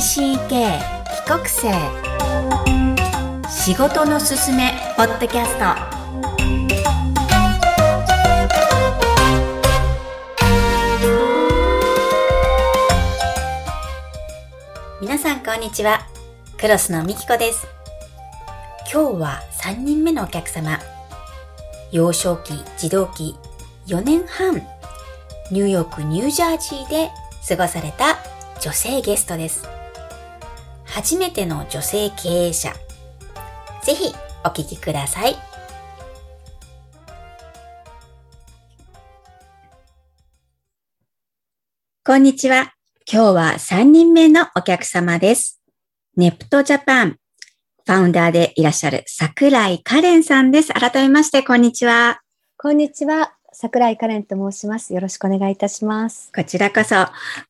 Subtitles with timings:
[0.00, 0.38] C.
[0.48, 0.78] K.
[1.26, 1.70] 帰国生
[3.50, 5.64] 仕事のすすめポッドキャスト
[15.02, 16.00] 皆さんこんにちは
[16.58, 17.66] クロスのみきこです
[18.90, 20.78] 今日は3人目のお客様
[21.92, 23.36] 幼少期児童期
[23.86, 24.62] 4年半
[25.50, 27.10] ニューヨークニュージャージーで
[27.46, 28.16] 過ごされた
[28.62, 29.79] 女性ゲストです。
[30.90, 32.72] 初めての女性経営者。
[33.84, 34.12] ぜひ
[34.44, 35.36] お聞きください。
[42.04, 42.72] こんにちは。
[43.10, 45.60] 今日は3人目のお客様です。
[46.16, 50.72] ネプトジャパンファウンダーでいらっしゃる桜井カレンさんです。
[50.72, 52.20] 改めまして、こんにちは。
[52.56, 53.36] こんにちは。
[53.52, 54.94] 桜井カレンと申します。
[54.94, 56.30] よろしくお願いいたします。
[56.34, 56.94] こちらこそ、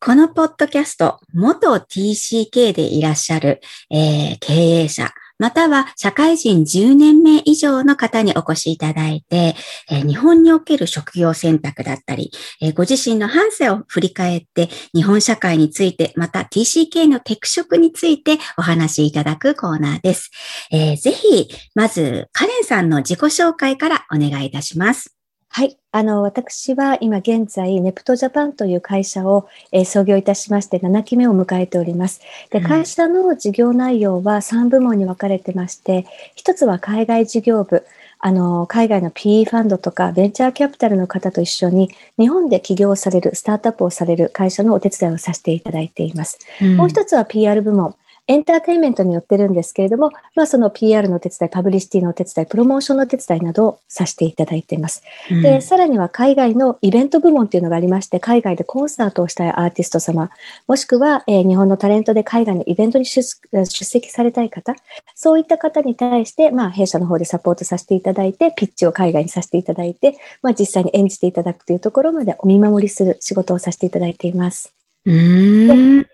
[0.01, 9.55] このポッドキャスト、元 TCK でいらっしゃる、えー経営者、または社会人10年目以上の方にお越しいただいて、
[9.91, 20.31] えー日本における職業選択だったり、えーご自身の半生を振り返って、日本社会について、また TCK のテク職についてお話しいただくコーナーです。
[20.70, 25.20] えーぜひ、まず、カレンさんの自己紹介からお願いいたします。
[25.53, 25.77] はい。
[25.91, 32.20] あの、私は今現在、ネプトジャパンという会社を、えー創業いたしまして7期目を迎えております。
[32.51, 37.84] で、うん会社の事業内容は3部門に分かれてまして、一つは海外事業部。
[38.20, 46.39] あの、海外の PE ファンドとかベンチャーキャピタルの方と一緒に日本で起業される、スタートアップをされる会社のお手伝いをさせていただいています。
[46.77, 47.97] もう一つは PR 部門。
[48.31, 55.03] エンターテインメントによってるんですけれども、まあその PR のお手伝い、パブリシティのお手伝い、プロモーションのお手伝いなどをさせていただいています。
[55.33, 60.31] うんで、さらには海外のイベント部門っていうのがありまして、海外でコンサートをしたいアーティスト様、
[60.69, 64.77] もしくは、えー日本のタレントで海外のイベントに出出席されたい方、
[65.17, 74.80] そういった方に対して、まあ弊社の方でサポートさせていただいて、ピッチを海外にさせていただいて、まあ実際に演じていただくというところまでお見守りする仕事をさせていただいています。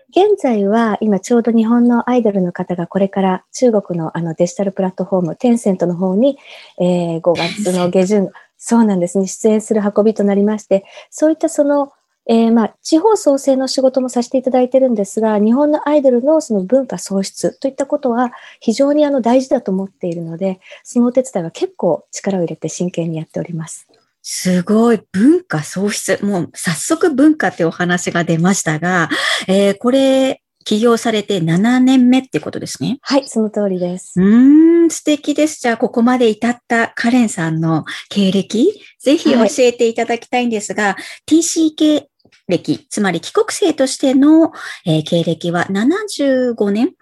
[0.09, 6.37] 現在は今ちょうど日本のアイドルの方がこれから中国のあのデジタルプラットフォーム、テンセントの方に、
[6.79, 11.91] えー5月の下旬、そうなんですね、出演する運びとなりまして、そういったその、
[12.29, 23.86] えーまあ、地方創生の仕事もさせていただいてるんですが、日本のアイドルのその文化創出といったことは非常にあの大事だと思っているので、そのお手伝いは結構力を入れて真剣にやっております。
[24.29, 25.01] すごい。
[25.13, 26.19] 文化創出。
[26.21, 29.09] もう早速文化ってお話が出ましたが、
[29.47, 32.97] えーこれ、起業されて7年目ってことですね？
[33.03, 34.21] はい、その通りですう。
[34.21, 35.61] ーん、素敵です。
[35.61, 42.03] じゃあ、ここまで至ったカレンさんの経歴、ぜひ教はいえていただきたいんですが、TCK
[42.49, 44.51] 歴、つまり帰国生としての、
[44.85, 46.95] えー経歴は75年？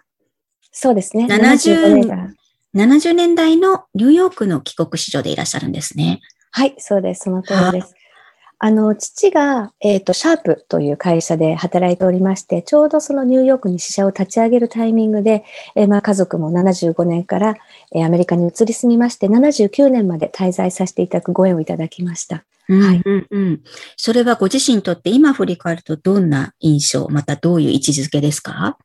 [0.72, 1.26] そうですね。
[1.26, 2.30] 70 75年から
[2.76, 6.22] ?70 年代のニューヨークの帰国子女でいらっしゃるんですね。
[6.58, 7.26] はい、そうです。
[7.26, 7.94] その通りです。
[8.60, 15.44] あの、父が、えっ、と、シャープという会社で働いておりまして、ちょうどそのニューヨークに支社を立ち上げるタイミングで、
[15.76, 17.58] えーまあ、家族も75年から、
[17.94, 22.46] えーアメリカに移り住みまして、79年まで滞在させていただくご縁をいただきました。
[22.70, 23.62] うんうんうん。
[23.98, 28.78] それはご自身にとって今振り返るとどんな印象、またどういう位置づけですか？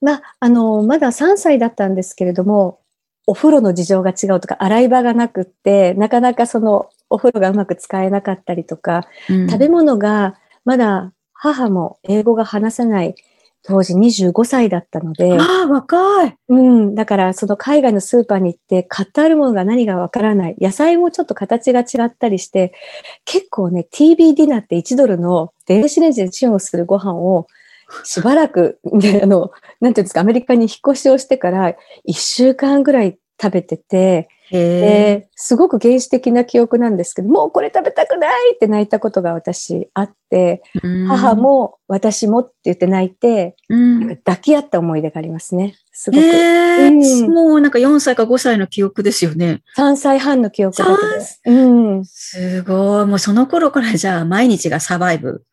[0.00, 2.80] まあ、あの、まだ3歳だったんですけれども、
[3.26, 13.14] お風呂の事情が違うとか、洗い場がなくって、なかなかそのお風呂がうまく使えなかったりとか、うん食べ物がまだ母も英語が話せない
[13.66, 16.36] 当時25歳だったので、ああ、若い。
[16.48, 20.56] うん、だからその海外のスーパーに行って買ってあるものが何がわからない。
[20.60, 22.74] 野菜もちょっと形が違ったりして、
[23.24, 27.46] 結構ね、TV ディナーって1ドルの電子レンジでチンをするご飯を
[28.04, 29.50] しばらく、ね、あの、
[29.80, 31.74] なんていうんですか、アメリカに引っ越しをしてから
[32.06, 34.80] 1週間ぐらい食べてて、へえ。
[34.80, 43.56] で、すごく原始的な記憶なんですけど、もうこれ食べたくないって泣いたことが私あって、うん母、も私もって言って泣いて、
[44.24, 45.76] 抱き合った思い出がありますね。
[45.92, 46.22] すごく。
[46.22, 49.62] へえ、うんもうなんか4歳か5歳の記憶ですよね。
[49.78, 50.84] 3歳半の記憶だ
[51.44, 51.56] けで。
[51.56, 52.04] うん。
[52.04, 53.06] すごい。
[53.06, 55.44] もうその頃からじゃあ毎日がサバイブ。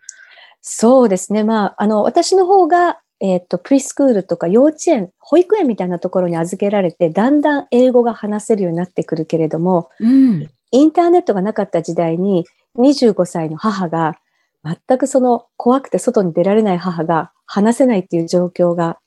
[0.62, 1.44] そうですね。
[1.44, 10.50] まあ、あの、私の方が、えっ、と、プリスクールとか幼稚園、保育園みたいなところに預けられて、だんだん英語が話せるようになってくるけれども、うん。
[10.72, 12.46] インターネットがなかった時代に、
[12.78, 14.18] 25歳の母が、
[14.64, 19.00] 全くその怖くて外に出られない母が話せないっていう状況が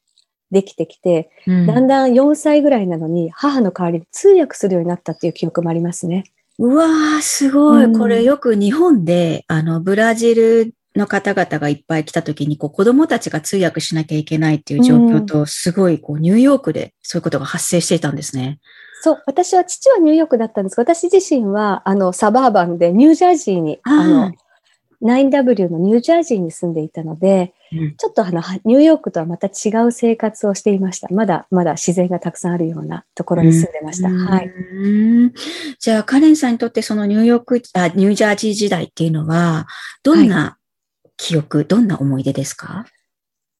[0.50, 6.24] できてきて、うんだんだん4歳ぐらいなのに母の代わりに通訳するようになったっていう記憶もありますね。
[6.58, 7.84] うわー、すごい。
[7.84, 18.58] うんこれよく日本で、あの、ブラジルの方々がいっぱい来た時に、こう子供たちが通訳しなきゃいけないっていう状況と、すごいこうニューヨークでそういうことが発生していたんですね。
[19.02, 24.32] そう、私は父はニューヨークだったんですが、私自身はあのサバーバンでニュージャージーに、あの、
[25.02, 31.08] 9W のニュージャージーに住んでいたので、うん、ちょっとあのニューヨークとはまた違う生活をしていました。
[31.10, 34.08] まだまだ自然がたくさんあるようなところに住んでました。
[34.08, 34.50] はい。
[35.78, 39.66] じゃあ、カレンさんにとってそのニューヨークあ、ニュージャージー時代っていうのは、
[40.02, 40.56] どんな
[41.16, 42.86] 記憶、どんな思い出ですか？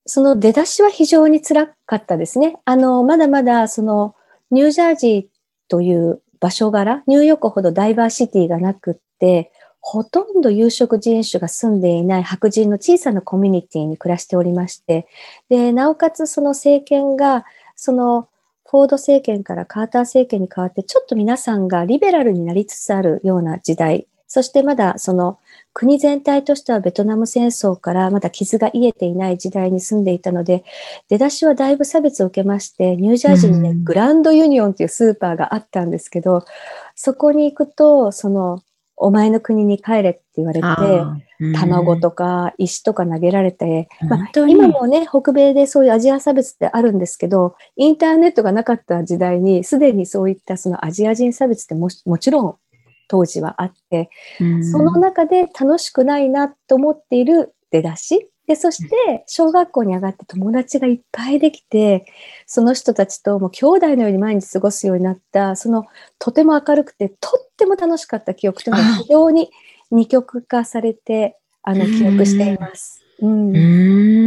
[0.07, 2.57] その出だしは非常に辛かったですね。
[2.65, 4.15] あの、まだまだその
[4.51, 5.25] ニュージャージー
[5.69, 15.07] という場所柄、ニューヨークほどダイバーシティがなくって、ほとんど有色人種が住んでいない白人の小さなコミュニティに暮らしておりまして、
[15.49, 17.45] で、なおかつその政権が、
[17.77, 18.29] その
[18.67, 25.39] フォード政権からカーター政権に変わって、ちょっと皆さんがリベラルになりつつあるような時代、そしてまだその
[25.73, 30.65] 国全体としてはベトナム戦争からまだ傷が癒えていない時代に住んでいたので、
[31.09, 36.45] 出だしはだいぶ差別を受けまして、ニュージャージーにね、グランドユニオンっていうスーパーがあったんですけど、
[36.97, 38.61] そこに行くと、その
[38.97, 40.67] お前の国に帰れって言われて、
[41.57, 52.57] 卵とか石とか投げられて、まあ、今もね、北米でそういうアジア差別ってあるんですけど、インターネットがなかった時代に、すでにそういったそのアジア人差別ってももちろん
[53.09, 54.11] 当時はあって、
[54.61, 62.05] その中で楽しくないなと思っている出だし、で、そして、小学校に上がって友達がいっぱいできて、
[62.47, 65.87] その人たちともう兄弟のように毎日過ごすようになった、その、
[66.19, 69.51] とても明るくて、とっても楽しかった記憶というのが非常に
[69.91, 73.03] 二極化されて、あの、記憶しています。
[73.23, 73.57] うん。
[73.57, 74.27] うん。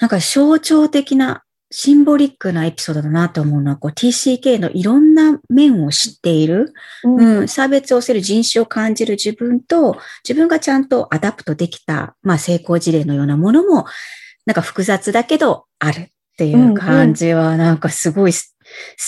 [0.00, 6.72] なんか象徴的なシンボリックなエピソードだなと思うのは、こう TCK のいろんな面を知っている、
[7.04, 13.84] うん、うん、差別をする人種を感じる自分と、自分がちゃんと adapt できた、まあ成功事例のようなものも、
[14.46, 18.54] なんか複雑だけどあるっていう感じは、なんかすごい素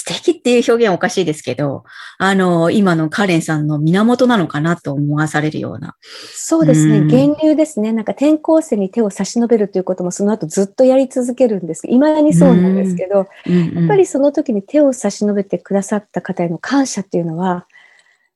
[0.04, 1.84] 敵っていう表現はおかしいですけど、
[2.18, 5.96] あの、今のカレンさんの源なのかなと思わされるような。
[6.34, 7.00] そうですね。
[7.00, 7.92] 源流ですね。
[7.92, 17.66] なんか転校生に手を差し伸べるということもその後ずっとやり続けるんですけど、未だにそうなんですけど、やっぱりその時に手を差し伸べてくださった方への感謝っていうのは、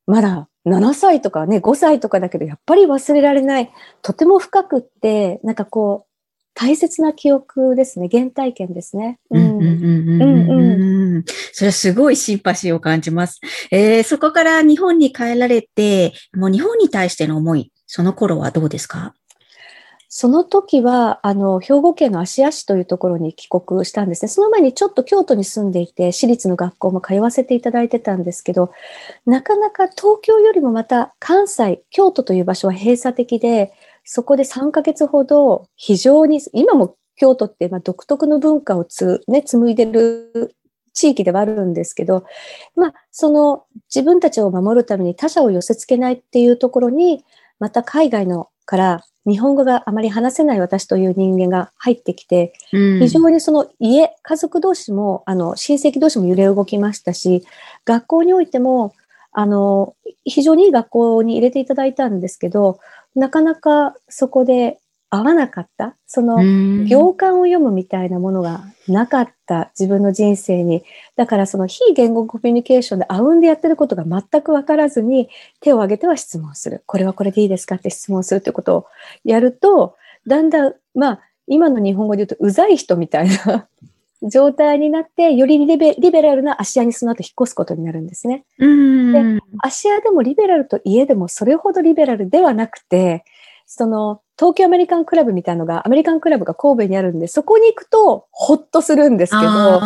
[0.06, 3.70] まだ7歳とかね、5歳とかだけど、やっぱり忘れられない、
[4.02, 6.13] とても深くって、なんかこう、
[6.54, 8.08] 大切な記憶ですね。
[8.10, 9.18] 原体験ですね。
[9.30, 11.24] うん。
[11.52, 13.40] それはすごいシンパシーを感じます。
[13.70, 19.14] えー、そこから日本に帰られて、もう日本に対しての思い、その頃はどうですか？
[20.16, 24.28] その時は、あの、兵庫県の芦屋市というところに帰国したんですね。
[24.28, 28.70] その前にちょっと京都に住んでいて、私立の学校も通わせていただいてたんですけど、
[29.26, 33.72] なかなか東京よりもまた関西、京都という場所は閉鎖的で、
[34.04, 40.54] そこで3ヶ月ほど非常に、今も京都ってまあ独特の文化をつ、ね、紡いでる
[40.92, 42.24] 地域ではあるんですけど、
[42.76, 43.64] まあ、その
[43.94, 47.24] 自分たちを守るために他者を寄せ付けないっていうところに、
[47.58, 57.42] また海外のから日本語があまり話せない私という人間が入ってきて、うん、非常にその家、家族同士も、あの、親戚同士も揺れ動きましたし、
[57.84, 58.94] 学校においても、
[59.32, 62.78] あの、非常にいい学校に入れていただいたんですけど、
[63.14, 64.78] なかなかそこで
[65.10, 65.96] 合わなかった。
[66.06, 66.42] その
[66.86, 70.82] 行間を読むみたいなものがなかった自分の人生に。
[71.16, 75.28] だからその非言語コミュニケーションであうんでやってることが全くわからずに
[75.60, 76.82] 手を挙げては質問する。
[76.86, 78.86] これはこれでいいですかって質問するということを
[79.24, 83.68] やると、だんだん、まあ今の日本語で言うとうざい人みたいな
[84.28, 88.44] 状態になって、よりリベリベラルな芦屋にその後引っ越すことになるんですね。
[88.58, 88.66] で、
[89.62, 93.24] 芦屋でもリベラルと家でもそれほどリベラルではなくて、
[93.66, 99.80] その、東京アメリカンクラブみたいなのが、アメリカンクラブが神戸にあるんで、そこに行くとほっとするんですけど、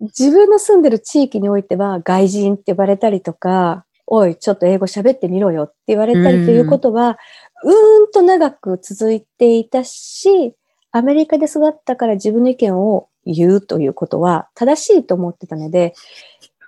[0.00, 7.18] 自分の住んでる地域においては外人って呼ばれたりとか、おい、ちょっと英語喋ってみろよって言われたりということは、
[7.62, 10.54] うーんと長く続いていたし、
[10.90, 15.94] アメリカで育ったから自分の意見を言うということは正しいと思ってたので、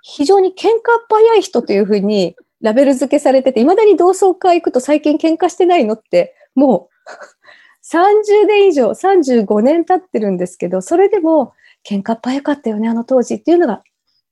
[0.03, 11.53] 非常に喧嘩っ早い人というふうにラベル付けされてて、未だに同窓会行くと最近喧嘩してないのって、もう30年以上、35年経ってるんですけど、それでも
[11.87, 13.83] 喧嘩っ早かったよね、あの当時っていうのが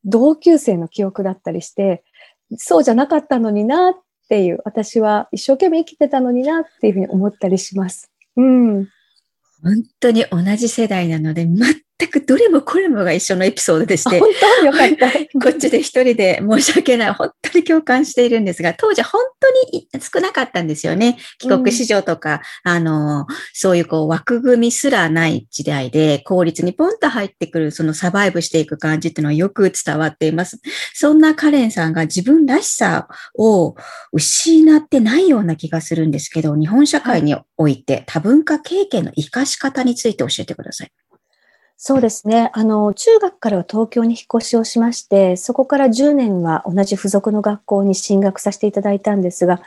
[0.05, 2.03] 同級生の記憶だったりして、
[2.57, 3.93] そうじゃなかったのになっ
[4.29, 8.11] ていう、私は一生懸命生きてたのになっていうふうに思ったりします。
[8.35, 8.87] うん。
[9.61, 11.57] 本当に同じ世代なので、全
[12.07, 14.29] くどれもこれもが一緒のエピソードでして、本
[14.61, 14.65] 当？
[14.65, 15.11] よかった。
[15.39, 17.13] こっちで一人で申し訳ない。
[17.13, 21.17] 本当に共感しているんですが、当時本当に少なかったんですよね。
[21.39, 30.59] 帰国子女とか、あの、そういうこう枠組みすらない時代で、効率にポンと入ってくる、そのサバイブしていく感じっていうのはよく伝わっています。
[30.93, 33.75] そんなカレンさんが自分らしさを
[34.13, 40.91] 失ってないような気がするんですけど、日本社会において多文化経験の活かし方について教えてください。
[41.81, 42.51] そうですね。
[42.53, 49.61] あの、中学からは東京に引っ越しをしまして、そこから10年は同じ付属の学校に進学させていただいたんですが、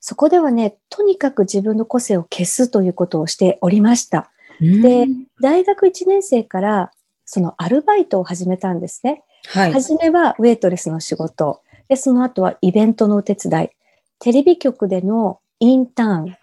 [0.00, 4.30] そこではね、とにかく自分の個性を消すということをしておりました。
[4.58, 5.06] で
[5.42, 6.92] 大学1年生から、
[7.26, 9.22] そのアルバイトを始めたんですね。
[9.48, 9.72] はい。
[9.72, 11.60] 初めはウェイトレスの仕事。
[11.88, 13.68] で、その後はイベントのお手伝い。
[14.18, 16.36] テレビ局でのインターン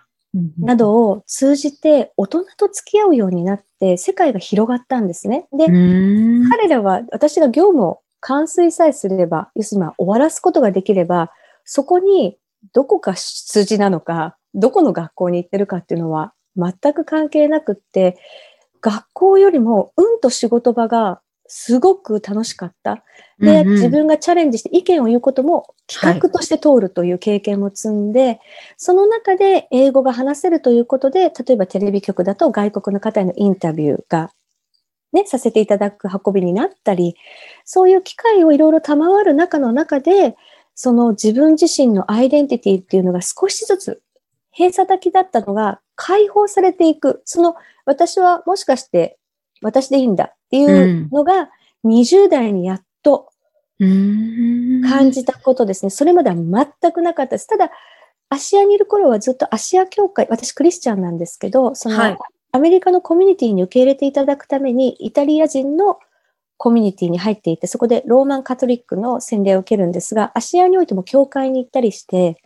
[0.60, 5.48] などを通じて大人と付き合うようになって世界が広がったんですね。
[5.52, 11.32] で、うん彼らは私が業務を完遂さえすれば、要するにまあ終わらすことができれば、
[11.66, 12.38] そこに
[12.74, 18.18] どこか出自なのか、どこの学校に行ってるかっていうのは全く関係なくって、
[18.82, 23.04] 学校よりもうんと仕事場がすごく楽しかった。
[23.40, 28.40] で、うんうん自分がチャレンジして意見を言うことも企画として通るという経験も積んで、
[28.78, 34.32] その中で英語が話せるということで、例えばテレビ局だと外国の方へのインタビューが
[35.14, 37.16] ね、させていただく運びになったり、
[37.64, 40.36] そういう機会をいろいろ賜る中の中で、
[40.76, 44.02] その自分自身のアイデンティティっていうのが少しずつ
[44.56, 47.22] 閉鎖的だったのが解放されていく。
[47.26, 49.18] その私はもしかして
[49.62, 51.50] 私でいいんだっていうのが
[51.86, 53.30] 20代にやっと
[53.80, 55.90] うん感じたことですね。
[55.90, 57.48] それまでは全くなかったです。
[57.48, 57.72] ただ、
[58.30, 62.18] アシアにいる頃はずっとアシア教会、私クリスチャンなんですけど、その、はい
[62.54, 66.00] アメリカのコミュニティに受け入れていただくために、イタリア人の
[66.56, 72.42] コミュニティに入っていて、そこでローマンカトリックの洗礼を受けるんですが、アシアにおいても教会に行ったりして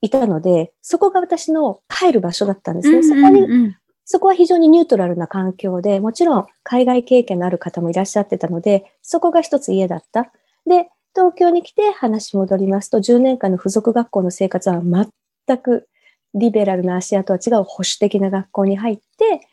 [0.00, 3.02] いたので、そこが私の帰る場所だったんですね。
[3.02, 3.76] そこにうん
[4.12, 10.32] そこは非常にニュートラルな環境で、もちろん海外経験のある方もいらっしゃってたので、そこが一つ家だった。
[10.66, 15.86] で、東京に来て話戻りますと、10年間の付属学校の生活は全く
[16.34, 19.46] リベラルな芦屋とは違う保守的な学校に入って、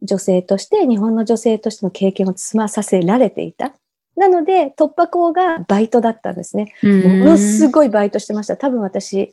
[0.00, 3.74] 女性として、日本の女性としての経験を積まさせられていた。
[4.14, 6.72] なので、突破口がバイトだったんですね。
[6.84, 8.56] うんものすごいバイトしてました。
[8.56, 9.32] 多分私、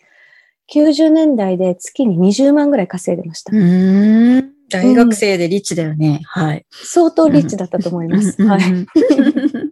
[0.74, 3.52] 90年代で月に20万ぐらい稼いでました。
[4.80, 6.22] うん大学生でリッチだよね。
[6.25, 6.66] はい。
[6.72, 8.36] 相当リッチだったと思います。
[8.38, 8.72] うんうんはい。
[8.72, 8.88] うん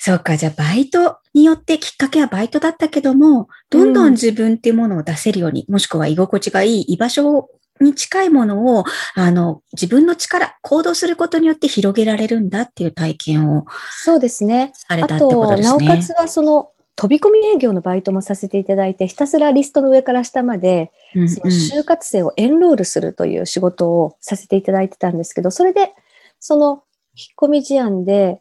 [0.00, 7.48] そうか、じゃあバイトによってきっかけはバイトだったけども、どんどん自分っていうものを出せるように、もしくは居心地がいい居場所
[7.80, 14.72] に近いものを、あの、自分の力、行動することによって広げられるんだっていう体験をそうですね。
[14.74, 15.86] されあたってことと、ですね。
[15.88, 25.92] なおかつはその、飛び込み営業のバイトもさせていただいて、ひたすらリストの上から下まで、うんその就活生をエンロールするという仕事をさせていただいてたんですけど、それで、
[26.40, 26.82] その、
[27.16, 28.38] 引っ込み思案で、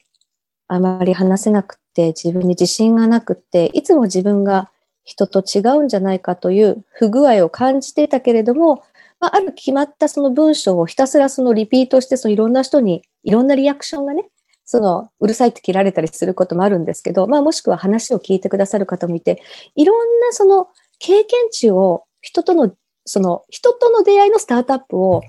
[0.67, 4.69] あまり話せなくて、自分に自信がなくて、いつも自分が
[5.03, 8.83] 人と違うんじゃないかという不具合を感じてたけれども、
[9.19, 14.29] まあ、ある決まったその文章をひたすらそのリピートして、そのいろんな人にいろんなリアクションがね、
[14.65, 19.41] そのうるさいって切られたりすることもあるんですけど、まあもしくは話を聞いてくださる方もいて、
[19.75, 20.67] いろんなその
[20.99, 22.73] 経験値を人との、
[23.05, 25.21] その人との出会いのスタートアップを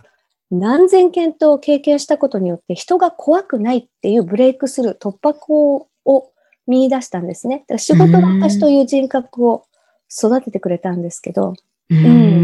[0.51, 6.31] 何千件と経験したことによって人が怖くないっていうブレイクスルー、突破口を
[6.67, 7.59] 見出したんですね。
[7.61, 9.65] だから仕事が私という人格を
[10.09, 11.55] 育ててくれたんですけど、
[11.91, 12.44] うん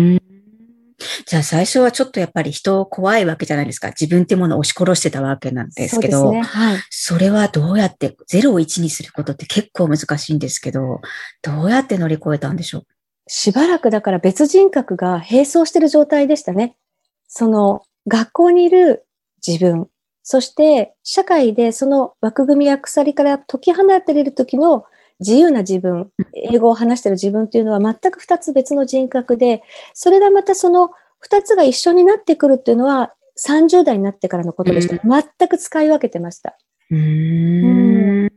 [1.30, 3.90] じゃあ最初はちょっとやっぱり人怖いわけじゃないですか。
[3.90, 6.42] 自分ってものを押し殺してたわけなんですけど、そうですね。
[6.42, 6.78] はい。
[6.90, 11.00] それはどうやって0を1にすることって結構難しいんですけど、
[11.40, 12.86] どうやって乗り越えたんでしょう？
[13.28, 16.74] しばらくだから別人格が並走してる状態でしたね。
[17.28, 19.06] その学校にいる
[19.46, 19.86] 自分、
[20.24, 24.84] そして社会でその枠組みや鎖から解き放たれる時の
[25.20, 29.62] 自由な自分、英語を話してる自分っていうのは全く二つ別の人格で、
[29.94, 33.14] それがまたその二つが一緒になってくるっていうのは
[33.46, 34.96] 30代になってからのことでした。
[34.96, 36.56] 全く使い分けてました。
[36.90, 38.28] うーん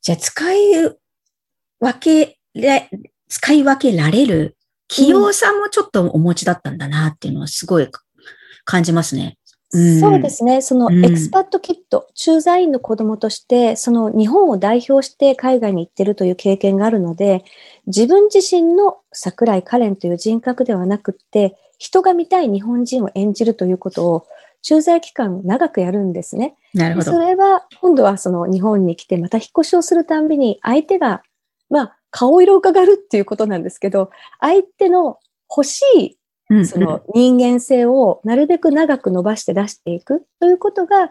[0.00, 0.58] じゃあ使い
[1.80, 2.90] 分けれ、
[3.28, 4.56] 使い分けられる
[4.88, 7.88] 器用さもちょっとお持ちだったんだなっていうのはすごい
[8.64, 9.38] 感じますね。
[9.74, 10.62] うんそうですね。
[10.62, 17.44] そのうんエクスパットキット、駐在員の子供として、その日本を代表して海外に行ってるという経験があるので、
[17.86, 24.26] 自分自身の桜井カレンという人格ではなくって、人が見たい日本人を演じるということを
[24.62, 26.56] 駐在期間長くやるんですね。
[26.72, 27.12] なるほど。
[27.12, 31.22] それは、今度はその日本に来てまた引っ越しをするたんびに相手が、
[31.68, 35.18] まあ、顔色を伺うっていうことなんですけど、相手の
[35.50, 36.18] 欲しい
[36.64, 41.10] その人間性をなるべく長く伸ばして出していくということが、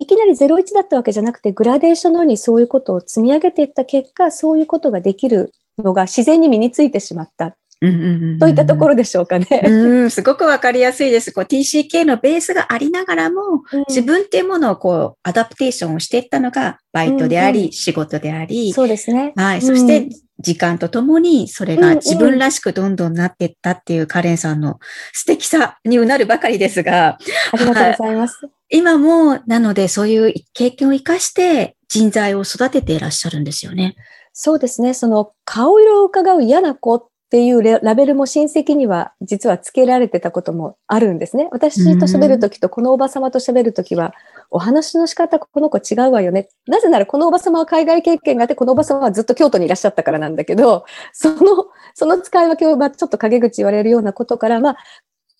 [0.00, 7.57] いきなり01だったわけじゃなくて、グラデーションのようにそういうことを積み上げていった結果、そういうことができるのが自然に身についてしまった。
[7.80, 9.46] といったところでしょうかね。
[9.64, 11.32] うん、すごくわかりやすいです。
[11.32, 18.72] こう TCK のベースがありながらも、うん、自分っていうものをこうアダプテーションをしていったのがバイトであり、うんうん、仕事であり。
[18.72, 19.32] そうですね。
[19.36, 19.62] はい。
[19.62, 20.08] そして
[20.40, 24.78] 時間とともにそれが自分らしくどんどんなっていったっていうカレンさんの
[25.12, 27.18] 素敵さにうなるばかりですが。
[27.52, 28.48] ありがとうございます。
[28.70, 33.96] 今も、なのでそういう経験を生かして人材を育てていらっしゃるんですよね。
[34.32, 34.94] そうですね。
[34.94, 41.48] その顔色を伺う嫌な子っていうラベルも親戚には実は付けられてたこともあるんですね。
[41.50, 44.14] 私と喋るときとこのおば様と喋るときは、
[44.50, 46.48] お話の仕方この子違うわよね。
[46.66, 54.76] なぜならこのおば様は海外経験があって、このおば様はずっと京都にいらっしゃったからなんだけど、その、その使い分けを、まあ、ちょっと陰口言われるようなことから、まあ、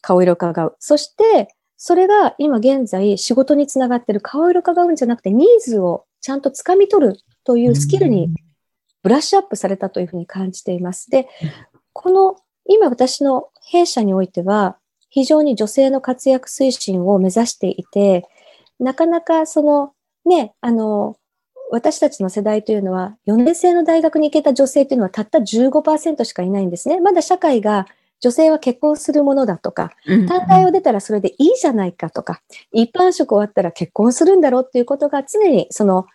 [0.03, 0.77] 顔色伺う。
[0.79, 8.31] そして、それが今現在仕事につながってる顔色伺うんじゃなくてニーズをちゃんと掴み取るというスキルに
[9.05, 11.09] ブラッシュアップされたというふうに感じています。
[11.09, 11.29] で、
[12.01, 14.77] この、今私の弊社においては、
[15.11, 18.25] 非常に女性の活躍推進を目指していて、
[18.79, 19.93] なかなかその、
[20.25, 21.17] ね、あの、
[21.73, 27.01] 私たちの世代というのは、4年生の大学に行けた女性というのはたった15%しかいないんですね。
[27.01, 27.89] まだ社会が
[28.21, 36.07] 女性は結婚するものだとか、短大を出たらそれでいいじゃないかとか、一般職終わったら結婚するんだろうっていうことが常にその、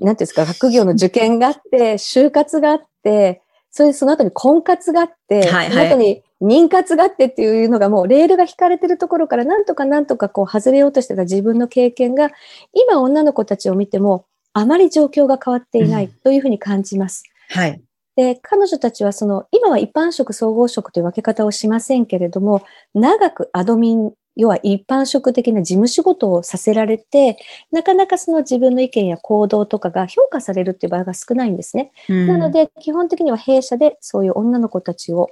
[0.00, 12.30] なんていうんですか、学業の受験があって、就活があって、それでその後に婚活があって、はいはい、その後に妊活があってっていうのがもうレールが引かれてるところからなんとかなんとかこう外れようとしてた自分の経験が
[12.72, 17.24] 今女の子たちを見てもあまり状況が変わっていないというふうに感じます。
[17.54, 17.80] うん、はい。
[18.16, 22.62] で、彼女たちはその、今は一般職、総合職という分け方をしませんけれども、
[22.92, 27.36] 長くアドミン要は一般職的な事務仕事をさせられて、
[27.72, 31.92] なかなかその自分の意見や行動とかが評価されるっていう場合が少ないんですね。
[32.08, 35.30] うん、なので、基本的には弊社でそういう女の子たちを、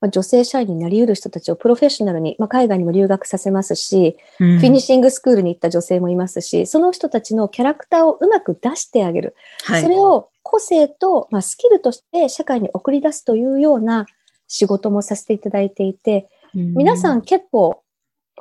[0.00, 9.34] まあ、女性社員になり得る人たちをプロフェッショナルに、まあ、海外にも留学させますし、うん、フィニッシングスクールに行った女性もいますし、その人たちのキャラクターをうまく出してあげる。
[9.64, 14.06] はい、それを個性と、まあ、スキルとして社会に送り出すというような
[14.46, 17.82] 仕事もさせていただいていて、皆さん結構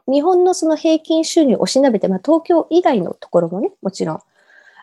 [0.07, 4.19] 日本のその平均収入をしなべて、まあ、東京以外のところもね、もちろん、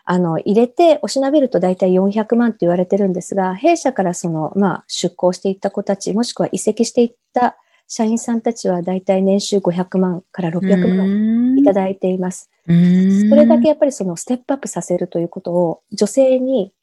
[0.07, 12.49] あの、入れて、おしなべると大体400万って言われてるんですが、弊社からその、まあ、出向していった子たち、もしくは移籍していった社員さんたちは大体年収500万から600万いただいています。
[12.65, 16.73] それだけやっぱりそのステップアップさせるということを女性に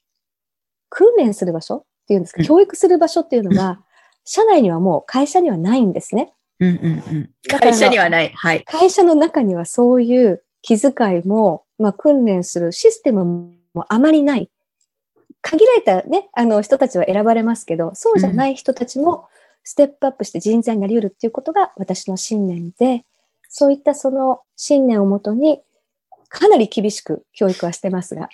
[0.88, 3.81] 訓練する場所っていうんですか、教育する場所っていうのが、
[4.25, 6.33] 社内にはもう会社にはないんですね。
[6.62, 7.31] うんうんうん。
[7.48, 8.31] 会社にはない。
[8.35, 8.64] はい。
[8.64, 13.25] 会社の中にはそういう気遣いも、まあ、訓練するシステム
[13.75, 14.48] もあまりない。
[15.40, 19.27] 限られたね、あの人たちは選ばれますけど、そうじゃない人たちも
[19.64, 23.05] ステップアップして人材になり得るっていうことが私の信念で、
[23.48, 25.61] そういったその信念をもとに、
[26.29, 28.29] かなり厳しく教育はしてますが。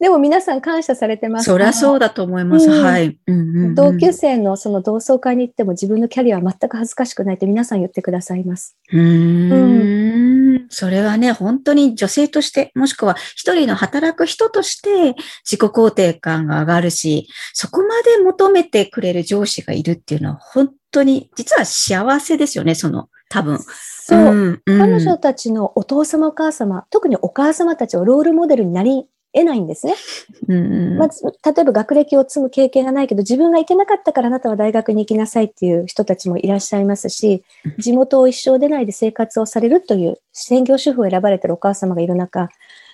[0.00, 1.46] でも皆さん感謝されてます。
[1.46, 2.70] そりゃそうだと思います。
[2.70, 8.76] うん、はい、うんうんうん、同級生のその同窓会に行っても自分のキャリアは全く恥ずかしくないって皆さん言ってくださいます。
[8.92, 23.58] うんうん、それはね、本当に女性として、もしくは一人の働く人として自己肯定感が上がるし、そこまで求めてくれる上司がいるっていうのは本当に、実は幸せですよね、その、多分。
[23.58, 29.94] そう、うんうん、彼女たちのお父様お母様、特にお母様たちをロールモデルになり得ないんですね。
[30.48, 37.44] うんまず、例えば学歴を積む経験がないけど、自分が行けなかったからあなたは大学に行きなさいっていう人たちもいらっしゃいますし、
[37.78, 42.48] 地元を一生出ないで生活をされるという専業主婦を選ばれてるお母様がいる中、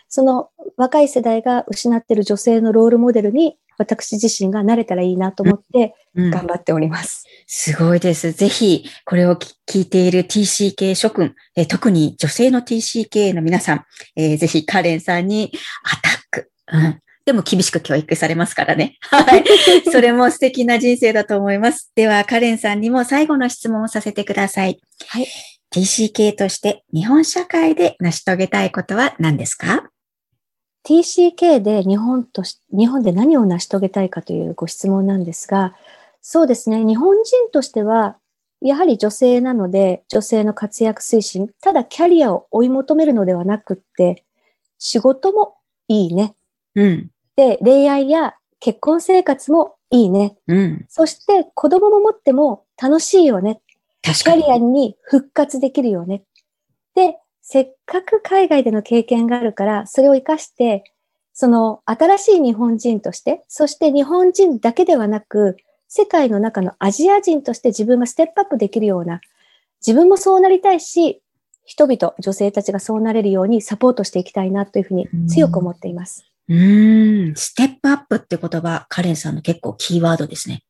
[0.08, 7.24] その若い世代が失っている女性のロールモデルに私自身が慣れたらいいなと思って頑張っております。
[7.26, 8.32] うんうん、すごいです。
[8.32, 13.84] ぜひ、これを聞いている TCK 諸君、え特に女性の TCK の皆さん、
[14.16, 15.52] えー、ぜひカレンさんに
[16.72, 18.96] うん、でも厳しく教育されますからね。
[19.08, 19.44] はい。
[19.90, 21.90] それも素敵な人生だと思います。
[21.94, 24.80] では、カレンさんにも最後の質問をさせてください。
[25.08, 25.26] はい。
[25.74, 29.90] TCK として日本社会で成し遂げたいことは何ですか
[30.86, 35.74] ？TCK で日本とし、日本で何を成し遂げたいかというご質問なんですが、
[36.20, 38.18] そうですね、日本人としては、
[38.60, 44.24] やはり女性なので、女性の活躍推進、ただキャリアを追い求めるのではなくって、
[44.78, 45.56] 仕事も
[45.88, 46.34] いいね。
[46.74, 47.10] うん。
[47.36, 50.36] で、恋愛や結婚生活もいいね。
[50.48, 50.84] うん。
[50.88, 53.60] そして子供も持っても楽しいよね。
[54.02, 54.42] 確かに。
[54.42, 56.24] キャリアに復活できるよね。
[56.94, 60.84] で、せっかく海外での経験があるから、それを活かして、
[61.32, 65.56] その新しい日本人として、そして日本人だけではなく、
[65.88, 69.20] 世界の中のアジア人として自分がステップアップできるような、
[69.86, 71.22] 自分もそうなりたいし、
[71.64, 76.24] 人々、女性たちがそうなれるようにサポートしていきたいなというふうに強く思っています。
[76.48, 80.62] うん、ステップアップって言葉、カレンさんの結構キーワードですね。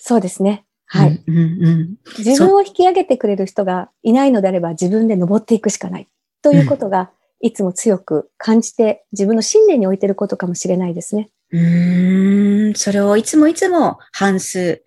[0.00, 0.64] そうですね。
[0.86, 1.22] はい。
[1.26, 6.08] うんうん、自分を引き上げてくれる人がいないのであれば自分で登っていくしかない。
[6.42, 11.30] ということが、いつも強く感じて自分の信念に置いてることかもしれないですね。
[11.50, 14.82] うん、それをいつもいつも反数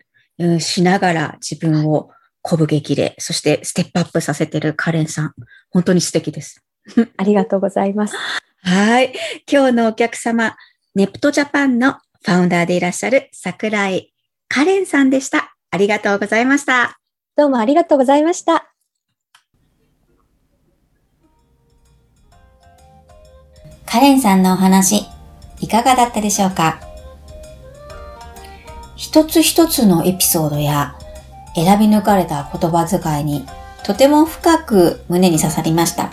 [0.59, 2.09] しながら自分を
[2.43, 5.33] 鼓舞激励、そしてステップアップさせてるカレンさん、
[5.69, 6.63] 本当に素敵です。
[7.17, 8.15] ありがとうございます。
[8.67, 9.13] はい。
[9.47, 10.55] 今日のお客様、
[10.95, 14.11] ネプトジャパンのファウンダーでいらっしゃる桜井
[14.47, 15.55] カレンさんでした。
[15.69, 16.99] ありがとうございました。
[17.37, 18.71] どうもありがとうございました。
[23.85, 25.05] カレンさんのお話、
[25.61, 26.79] いかがだったでしょうか？
[28.95, 30.97] 一つ一つのエピソードや
[31.53, 33.45] 選び抜かれた言葉遣いに
[33.83, 36.11] とても深く胸に刺さりました。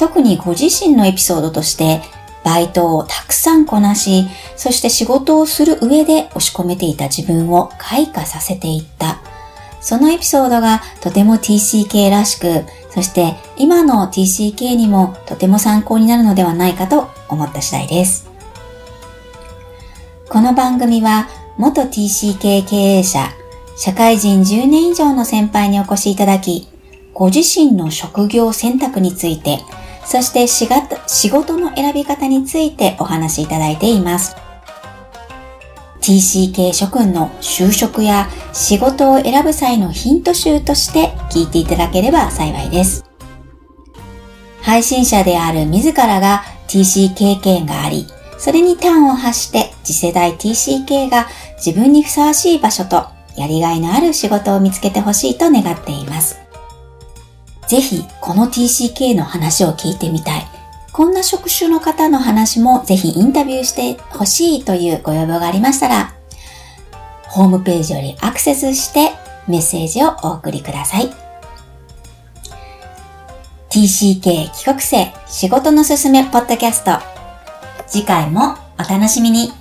[0.00, 2.00] 特にご自身のエピソードとして
[2.42, 4.24] バイトをたくさんこなし、
[4.56, 9.20] そして仕事をする上で押し込めていた自分を開花させていった。
[9.82, 18.26] そのエピソードがとても TCK らしく、そして今の TCK にもとても参考になるのではないかと思った次第です。
[20.30, 23.28] この番組は元 TCK 経営者、
[23.76, 26.68] 社会人10年以上の先輩にお越しいただき、
[27.12, 29.58] ご自身の職業選択について、
[30.10, 30.66] そして仕
[31.30, 34.34] 事の選び方についてお話しいただいています。
[36.00, 43.04] TCK 諸君の就職や仕事を選ぶ際のヒント集として聞いていただければ幸いです。
[44.62, 51.28] 配信者である自らが TC 経験があり、それに端を発して次世代 TCK が
[51.64, 56.49] 自分にふさわしい場所とやりがいのある仕事を見つけてほしいと願っています。
[57.70, 60.46] ぜひこの TCK の話を聞いてみたい。
[60.92, 66.12] こんな職種の方の話もぜひインタビューしてほしいというご要望がありましたら、
[67.28, 69.12] ホームページよりアクセスして
[69.46, 71.12] メッセージをお送りください。
[73.68, 76.98] TCK 帰国生仕事のすすめポッドキャスト
[77.86, 79.59] 次回もお楽しみに。